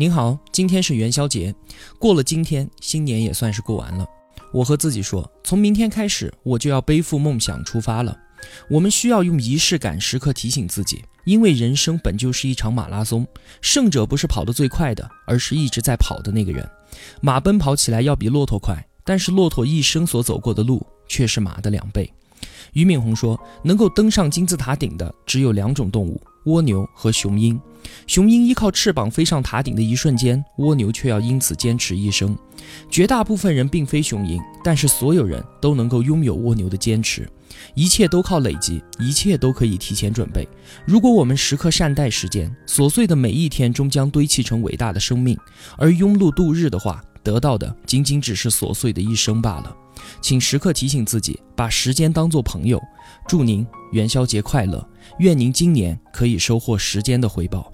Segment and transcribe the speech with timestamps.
[0.00, 1.52] 您好，今天是元宵节，
[1.98, 4.06] 过了今天，新年也算是过完了。
[4.52, 8.16] 我和自己说，从明天开始，我就要背负梦想出发了。
[8.70, 13.26] 我们需要用仪式感时刻提醒自己，因为人生本就是一场马拉松，
[13.60, 16.64] 胜者不是跑得最快的，而是一直在跑的那个人。
[17.20, 22.08] 马奔跑起来要比骆驼快，但是骆驼一生所走过的路却是马的两倍。
[22.74, 26.22] 俞敏洪说，能够登上金字塔顶的只有两种动物。
[26.44, 27.60] 蜗牛和雄鹰，
[28.06, 32.36] 雄鹰依靠翅膀飞上塔顶的一瞬间，蜗牛却要因此坚持一生。
[32.90, 37.28] 绝大部分人并非雄鹰，但是所有人都能够拥有蜗牛的坚持。
[37.74, 40.46] 一切都靠累积，一切都可以提前准备。
[40.86, 45.36] 如果我们时刻善待时间，琐碎的每一天终将堆砌成伟大的生命；
[45.76, 49.76] 而庸碌度日的话，得到的仅仅只是琐碎的一生罢了。
[50.20, 52.80] 请时刻提醒自己，把时间当作朋友。
[53.26, 54.86] 祝您元宵节快乐！
[55.18, 57.72] 愿您今年可以收获时间的回报。